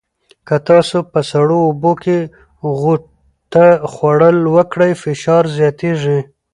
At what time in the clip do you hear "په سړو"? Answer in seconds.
1.11-1.57